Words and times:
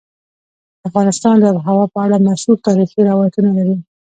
افغانستان 0.87 1.35
د 1.39 1.43
آب 1.51 1.55
وهوا 1.57 1.85
په 1.93 1.99
اړه 2.05 2.25
مشهور 2.27 2.57
تاریخی 2.67 2.99
روایتونه 3.11 3.49
لري. 3.57 3.75